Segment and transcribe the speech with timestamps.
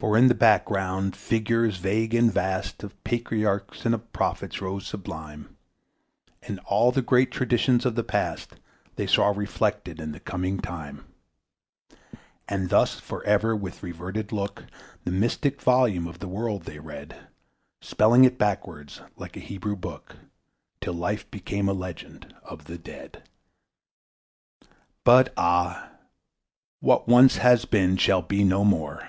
[0.00, 5.56] For in the background figures vague and vast Of patriarchs and of prophets rose sublime,
[6.40, 8.54] And all the great traditions of the Past
[8.94, 11.04] They saw reflected in the coming time.
[12.48, 14.66] And thus for ever with reverted look
[15.02, 17.26] The mystic volume of the world they read,
[17.80, 20.14] Spelling it backward, like a Hebrew book,
[20.80, 23.28] Till life became a Legend of the Dead.
[25.02, 25.90] But ah!
[26.78, 29.08] what once has been shall be no more!